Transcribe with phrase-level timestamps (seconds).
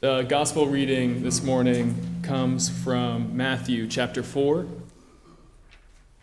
[0.00, 4.64] The gospel reading this morning comes from Matthew chapter 4.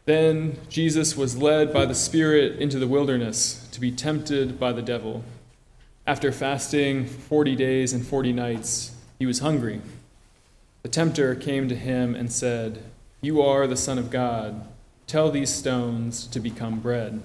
[0.06, 4.82] Then Jesus was led by the Spirit into the wilderness to be tempted by the
[4.82, 5.26] devil.
[6.08, 9.82] After fasting 40 days and 40 nights, he was hungry.
[10.84, 12.82] The tempter came to him and said,
[13.20, 14.66] You are the Son of God.
[15.06, 17.22] Tell these stones to become bread.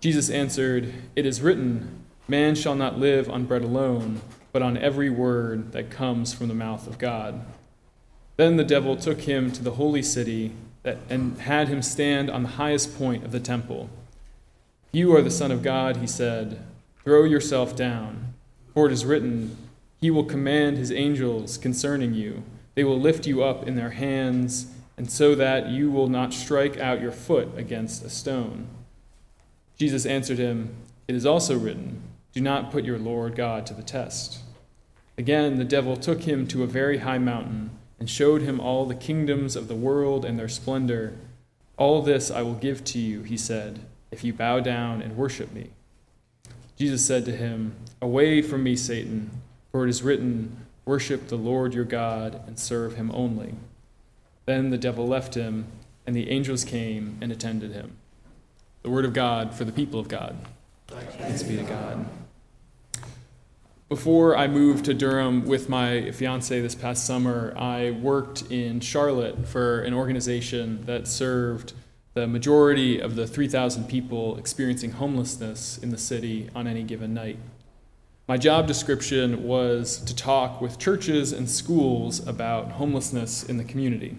[0.00, 4.20] Jesus answered, It is written, Man shall not live on bread alone,
[4.52, 7.44] but on every word that comes from the mouth of God.
[8.36, 10.52] Then the devil took him to the holy city
[10.84, 13.90] and had him stand on the highest point of the temple.
[14.92, 16.64] You are the Son of God, he said.
[17.04, 18.34] Throw yourself down,
[18.72, 19.56] for it is written,
[20.00, 22.44] he will command his angels concerning you.
[22.74, 26.78] They will lift you up in their hands, and so that you will not strike
[26.78, 28.68] out your foot against a stone.
[29.76, 30.74] Jesus answered him,
[31.08, 34.40] It is also written, Do not put your Lord God to the test.
[35.16, 38.94] Again, the devil took him to a very high mountain and showed him all the
[38.94, 41.16] kingdoms of the world and their splendor.
[41.76, 45.52] All this I will give to you, he said, if you bow down and worship
[45.52, 45.70] me.
[46.76, 49.30] Jesus said to him, Away from me, Satan.
[49.72, 53.54] For it is written, Worship the Lord your God and serve him only.
[54.46, 55.66] Then the devil left him,
[56.06, 57.96] and the angels came and attended him.
[58.82, 60.36] The word of God for the people of God.
[60.88, 62.06] Thanks be to God.
[63.90, 69.46] Before I moved to Durham with my fiance this past summer, I worked in Charlotte
[69.46, 71.74] for an organization that served
[72.14, 77.38] the majority of the 3,000 people experiencing homelessness in the city on any given night.
[78.26, 84.16] My job description was to talk with churches and schools about homelessness in the community.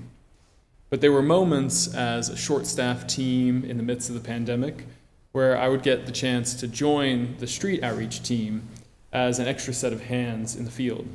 [0.89, 4.85] But there were moments as a short staffed team in the midst of the pandemic
[5.31, 8.67] where I would get the chance to join the street outreach team
[9.11, 11.07] as an extra set of hands in the field.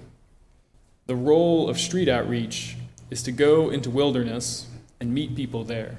[1.06, 2.76] The role of street outreach
[3.10, 4.68] is to go into wilderness
[5.00, 5.96] and meet people there.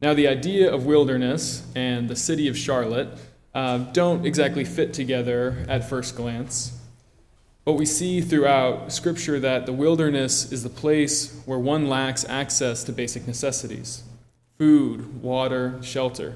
[0.00, 3.08] Now, the idea of wilderness and the city of Charlotte
[3.54, 6.78] uh, don't exactly fit together at first glance.
[7.64, 12.84] But we see throughout Scripture that the wilderness is the place where one lacks access
[12.84, 14.02] to basic necessities
[14.58, 16.34] food, water, shelter.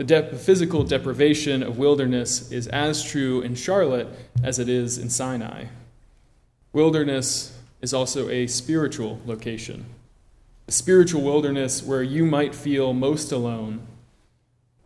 [0.00, 4.08] The de- physical deprivation of wilderness is as true in Charlotte
[4.42, 5.66] as it is in Sinai.
[6.72, 9.84] Wilderness is also a spiritual location,
[10.66, 13.86] a spiritual wilderness where you might feel most alone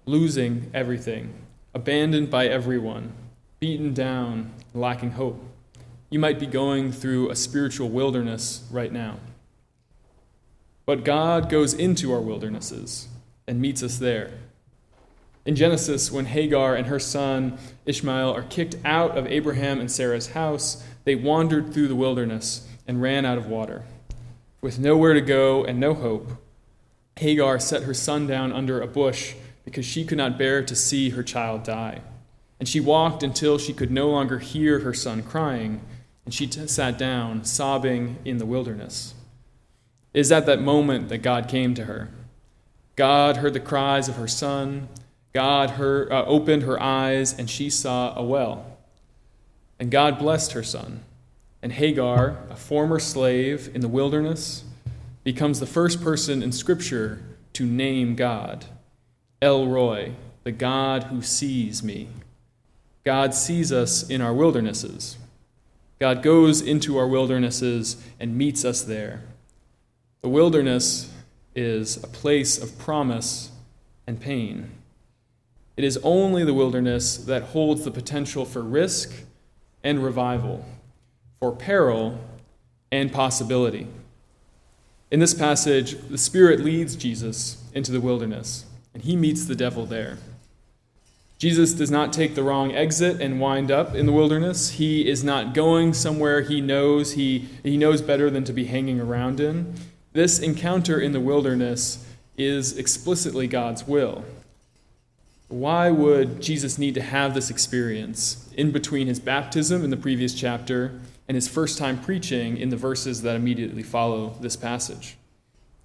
[0.04, 1.32] losing everything,
[1.74, 3.12] abandoned by everyone,
[3.60, 5.40] beaten down, lacking hope.
[6.10, 9.20] You might be going through a spiritual wilderness right now.
[10.86, 13.06] But God goes into our wildernesses
[13.46, 14.32] and meets us there.
[15.46, 20.28] In Genesis, when Hagar and her son Ishmael are kicked out of Abraham and Sarah's
[20.30, 23.84] house, they wandered through the wilderness and ran out of water.
[24.62, 26.30] With nowhere to go and no hope,
[27.16, 29.34] Hagar set her son down under a bush
[29.64, 32.00] because she could not bear to see her child die.
[32.58, 35.82] And she walked until she could no longer hear her son crying,
[36.24, 39.14] and she t- sat down, sobbing in the wilderness.
[40.14, 42.08] It is at that moment that God came to her.
[42.96, 44.88] God heard the cries of her son.
[45.34, 48.64] God heard, uh, opened her eyes, and she saw a well.
[49.80, 51.00] And God blessed her son.
[51.60, 54.62] And Hagar, a former slave in the wilderness,
[55.24, 57.20] becomes the first person in Scripture
[57.54, 58.66] to name God.
[59.42, 60.12] El Roi,
[60.44, 62.08] the God who sees me.
[63.04, 65.16] God sees us in our wildernesses.
[65.98, 69.22] God goes into our wildernesses and meets us there.
[70.22, 71.10] The wilderness
[71.54, 73.50] is a place of promise
[74.06, 74.70] and pain.
[75.76, 79.12] It is only the wilderness that holds the potential for risk
[79.82, 80.64] and revival,
[81.40, 82.18] for peril
[82.92, 83.88] and possibility.
[85.10, 89.86] In this passage, the Spirit leads Jesus into the wilderness and he meets the devil
[89.86, 90.18] there.
[91.36, 94.70] Jesus does not take the wrong exit and wind up in the wilderness.
[94.70, 99.00] He is not going somewhere he knows he, he knows better than to be hanging
[99.00, 99.74] around in.
[100.12, 102.06] This encounter in the wilderness
[102.36, 104.24] is explicitly God's will.
[105.48, 110.34] Why would Jesus need to have this experience in between his baptism in the previous
[110.34, 115.16] chapter and his first time preaching in the verses that immediately follow this passage?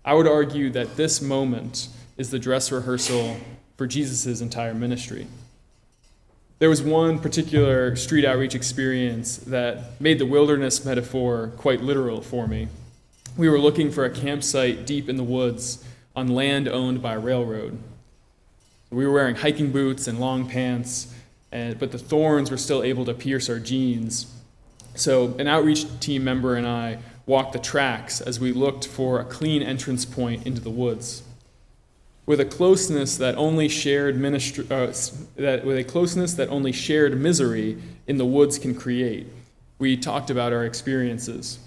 [0.06, 3.38] I would argue that this moment is the dress rehearsal
[3.78, 5.28] for Jesus' entire ministry.
[6.60, 12.48] There was one particular street outreach experience that made the wilderness metaphor quite literal for
[12.48, 12.68] me.
[13.38, 15.84] We were looking for a campsite deep in the woods
[16.16, 17.78] on land owned by a railroad.
[18.92, 21.14] We were wearing hiking boots and long pants,
[21.52, 24.34] and, but the thorns were still able to pierce our jeans.
[24.96, 29.26] So, an outreach team member and I walked the tracks as we looked for a
[29.26, 31.22] clean entrance point into the woods.
[32.26, 34.92] With a closeness that only shared ministry, uh,
[35.36, 37.78] that with a closeness that only shared misery
[38.08, 39.28] in the woods can create,
[39.78, 41.60] we talked about our experiences.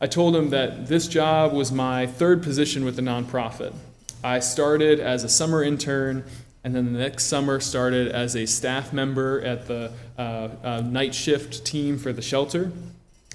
[0.00, 3.74] I told him that this job was my third position with the nonprofit.
[4.22, 6.24] I started as a summer intern,
[6.64, 11.14] and then the next summer started as a staff member at the uh, uh, night
[11.14, 12.72] shift team for the shelter.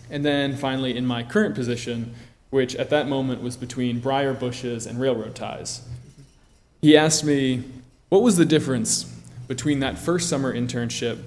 [0.09, 2.13] And then finally, in my current position,
[2.49, 5.87] which at that moment was between briar bushes and railroad ties.
[6.81, 7.63] He asked me,
[8.09, 9.05] What was the difference
[9.47, 11.19] between that first summer internship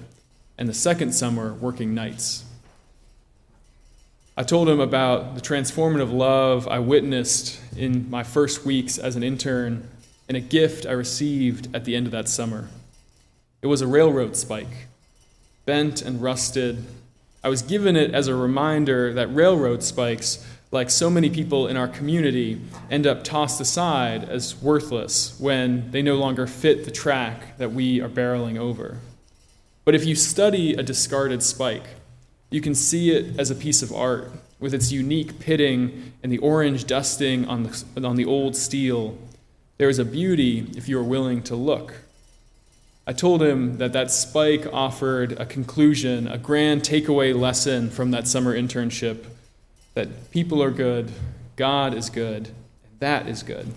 [0.57, 2.45] and the second summer working nights?
[4.37, 9.23] I told him about the transformative love I witnessed in my first weeks as an
[9.23, 9.89] intern
[10.27, 12.67] and a gift I received at the end of that summer.
[13.61, 14.87] It was a railroad spike,
[15.65, 16.83] bent and rusted.
[17.43, 21.77] I was given it as a reminder that railroad spikes, like so many people in
[21.77, 27.57] our community, end up tossed aside as worthless when they no longer fit the track
[27.57, 28.99] that we are barreling over.
[29.85, 31.87] But if you study a discarded spike,
[32.49, 36.37] you can see it as a piece of art with its unique pitting and the
[36.39, 39.17] orange dusting on the, on the old steel.
[39.77, 41.93] There is a beauty if you are willing to look.
[43.05, 48.27] I told him that that spike offered a conclusion, a grand takeaway lesson from that
[48.27, 49.25] summer internship
[49.93, 51.11] that people are good,
[51.55, 53.73] God is good, and that is good.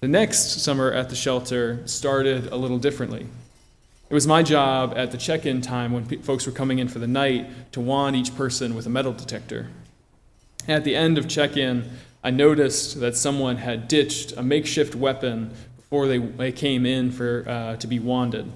[0.00, 3.26] The next summer at the shelter started a little differently.
[4.10, 6.98] It was my job at the check in time when folks were coming in for
[6.98, 9.68] the night to wand each person with a metal detector.
[10.66, 11.90] At the end of check in,
[12.22, 17.44] I noticed that someone had ditched a makeshift weapon before they, they came in for,
[17.48, 18.50] uh, to be wanded.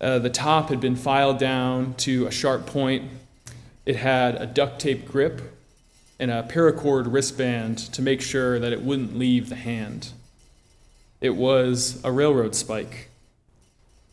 [0.00, 3.10] Uh, the top had been filed down to a sharp point.
[3.86, 5.40] It had a duct tape grip
[6.18, 10.10] and a paracord wristband to make sure that it wouldn't leave the hand.
[11.20, 13.08] It was a railroad spike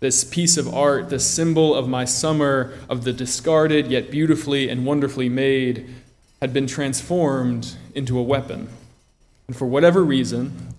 [0.04, 4.86] this piece of art, this symbol of my summer, of the discarded yet beautifully and
[4.86, 5.88] wonderfully made,
[6.44, 8.68] had been transformed into a weapon.
[9.48, 10.75] And for whatever reason,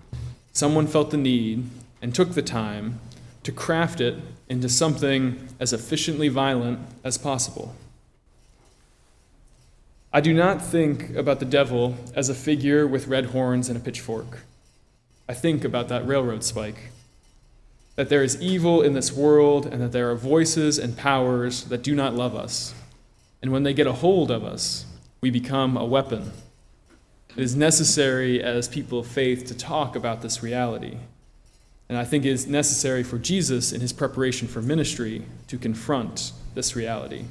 [0.53, 1.67] someone felt the need
[2.03, 2.99] and took the time
[3.41, 4.13] to craft it
[4.47, 7.73] into something as efficiently violent as possible.
[10.13, 13.81] I do not think about the devil as a figure with red horns and a
[13.81, 14.41] pitchfork.
[15.27, 16.91] I think about that railroad spike
[17.95, 21.81] that there is evil in this world and that there are voices and powers that
[21.81, 22.75] do not love us.
[23.41, 24.85] And when they get a hold of us,
[25.25, 26.31] we become a weapon.
[27.35, 30.99] It is necessary as people of faith to talk about this reality.
[31.89, 36.31] And I think it is necessary for Jesus in his preparation for ministry to confront
[36.53, 37.25] this reality.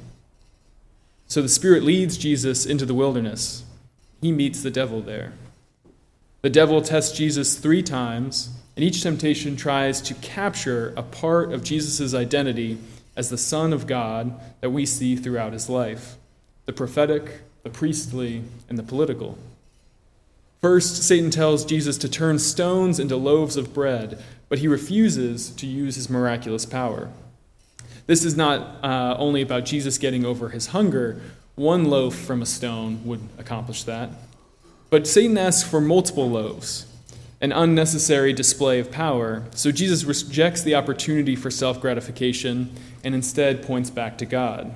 [1.27, 3.63] So the Spirit leads Jesus into the wilderness.
[4.21, 5.31] He meets the devil there.
[6.41, 11.63] The devil tests Jesus three times and each temptation tries to capture a part of
[11.63, 12.77] Jesus' identity
[13.15, 16.17] as the Son of God that we see throughout his life
[16.65, 19.39] the prophetic, the priestly, and the political.
[20.61, 25.65] First, Satan tells Jesus to turn stones into loaves of bread, but he refuses to
[25.65, 27.09] use his miraculous power.
[28.05, 31.19] This is not uh, only about Jesus getting over his hunger,
[31.55, 34.11] one loaf from a stone would accomplish that.
[34.91, 36.85] But Satan asks for multiple loaves
[37.41, 39.43] an unnecessary display of power.
[39.55, 42.69] So Jesus rejects the opportunity for self gratification
[43.03, 44.71] and instead points back to God.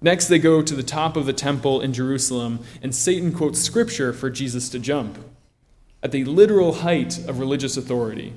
[0.00, 4.12] Next, they go to the top of the temple in Jerusalem, and Satan quotes scripture
[4.12, 5.18] for Jesus to jump.
[6.02, 8.34] At the literal height of religious authority,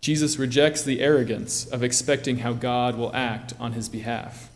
[0.00, 4.50] Jesus rejects the arrogance of expecting how God will act on his behalf.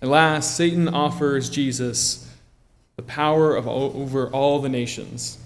[0.00, 2.30] And last, Satan offers Jesus
[2.96, 5.38] the power of over all the nations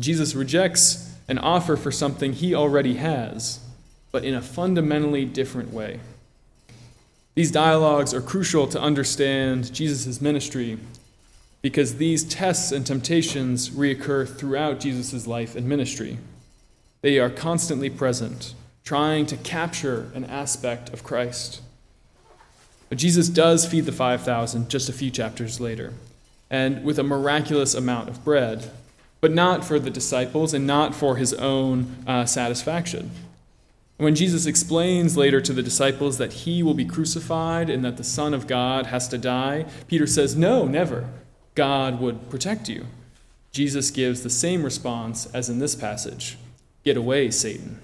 [0.00, 3.60] Jesus rejects an offer for something he already has,
[4.10, 6.00] but in a fundamentally different way.
[7.34, 10.78] These dialogues are crucial to understand Jesus' ministry
[11.62, 16.18] because these tests and temptations reoccur throughout Jesus' life and ministry.
[17.02, 21.60] They are constantly present, trying to capture an aspect of Christ.
[22.88, 25.92] But Jesus does feed the 5,000 just a few chapters later,
[26.50, 28.70] and with a miraculous amount of bread
[29.20, 33.10] but not for the disciples and not for his own uh, satisfaction.
[34.00, 38.02] When Jesus explains later to the disciples that he will be crucified and that the
[38.02, 41.06] Son of God has to die, Peter says, No, never.
[41.54, 42.86] God would protect you.
[43.52, 46.38] Jesus gives the same response as in this passage
[46.82, 47.78] Get away, Satan.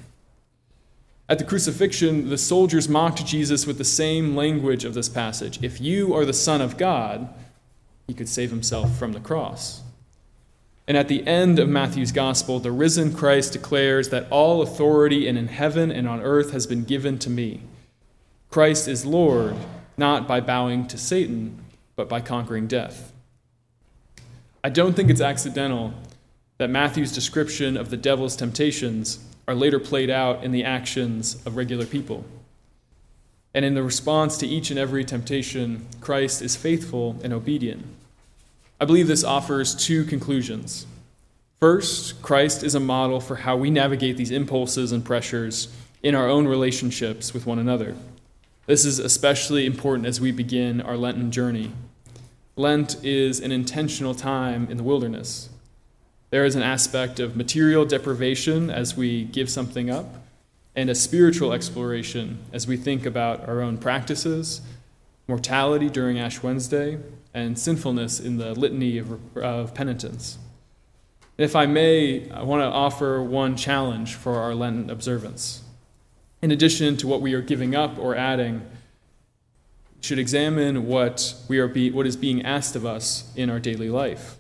[1.28, 5.62] At the crucifixion, the soldiers mocked Jesus with the same language of this passage.
[5.62, 7.28] If you are the Son of God,
[8.06, 9.82] he could save himself from the cross.
[10.88, 15.48] And at the end of Matthew's gospel, the risen Christ declares that all authority in
[15.48, 17.60] heaven and on earth has been given to me.
[18.50, 19.56] Christ is Lord,
[19.96, 21.64] not by bowing to Satan,
[21.96, 23.12] but by conquering death.
[24.62, 25.92] I don't think it's accidental
[26.58, 31.56] that Matthew's description of the devil's temptations are later played out in the actions of
[31.56, 32.24] regular people.
[33.54, 37.86] And in the response to each and every temptation, Christ is faithful and obedient.
[38.78, 40.86] I believe this offers two conclusions.
[41.60, 45.68] First, Christ is a model for how we navigate these impulses and pressures
[46.02, 47.96] in our own relationships with one another.
[48.66, 51.72] This is especially important as we begin our Lenten journey.
[52.56, 55.48] Lent is an intentional time in the wilderness.
[56.28, 60.16] There is an aspect of material deprivation as we give something up,
[60.74, 64.60] and a spiritual exploration as we think about our own practices,
[65.28, 66.98] mortality during Ash Wednesday,
[67.34, 70.38] and sinfulness in the litany of, of penitence.
[71.36, 75.62] If I may, I want to offer one challenge for our Lenten observance.
[76.40, 78.60] In addition to what we are giving up or adding,
[79.96, 83.60] we should examine what, we are be, what is being asked of us in our
[83.60, 84.36] daily life.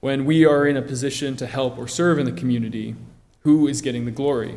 [0.00, 2.96] When we are in a position to help or serve in the community,
[3.40, 4.56] who is getting the glory?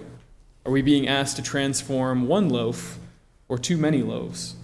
[0.66, 2.98] Are we being asked to transform one loaf
[3.48, 4.57] or too many loaves?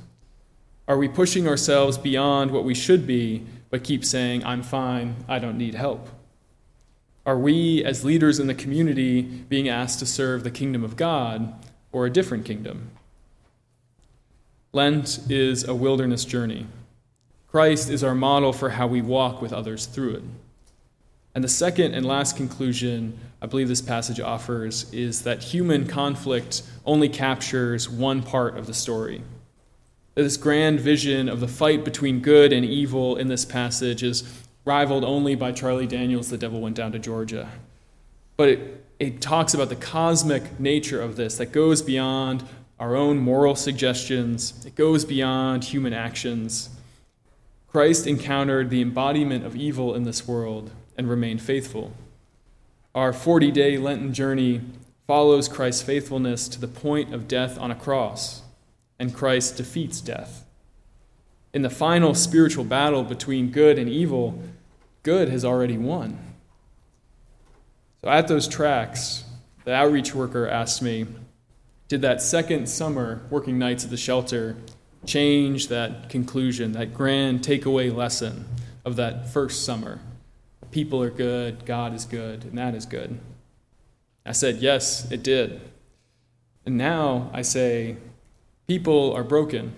[0.88, 5.40] Are we pushing ourselves beyond what we should be, but keep saying, I'm fine, I
[5.40, 6.10] don't need help?
[7.26, 11.54] Are we, as leaders in the community, being asked to serve the kingdom of God
[11.94, 12.92] or a different kingdom?
[14.74, 16.68] Lent is a wilderness journey.
[17.48, 20.24] Christ is our model for how we walk with others through it.
[21.36, 26.64] And the second and last conclusion I believe this passage offers is that human conflict
[26.86, 29.22] only captures one part of the story.
[30.16, 34.24] This grand vision of the fight between good and evil in this passage is
[34.64, 37.50] rivaled only by Charlie Daniels' The Devil Went Down to Georgia.
[38.38, 42.44] But it, it talks about the cosmic nature of this that goes beyond
[42.80, 46.70] our own moral suggestions, it goes beyond human actions.
[47.68, 51.92] Christ encountered the embodiment of evil in this world and remained faithful.
[52.94, 54.62] Our 40 day Lenten journey
[55.08, 58.43] follows Christ's faithfulness to the point of death on a cross,
[59.04, 60.46] and Christ defeats death.
[61.54, 64.42] In the final spiritual battle between good and evil,
[65.04, 66.18] good has already won.
[68.02, 69.26] So at those tracks,
[69.66, 71.06] the outreach worker asked me,
[71.90, 74.56] Did that second summer working nights at the shelter
[75.06, 78.46] change that conclusion, that grand takeaway lesson
[78.86, 80.00] of that first summer?
[80.74, 83.20] people are good, God is good, and that is good.
[84.26, 85.62] I said, Yes, it did.
[86.66, 87.98] And now I say,
[88.68, 89.74] People are broken.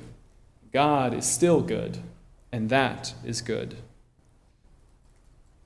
[0.72, 1.98] God is still good,
[2.52, 3.76] and that is good.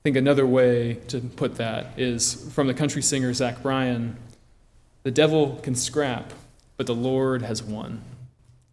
[0.00, 4.16] I think another way to put that is from the country singer Zach Bryan
[5.02, 6.32] The devil can scrap,
[6.76, 8.02] but the Lord has won.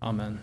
[0.02, 0.40] Amen.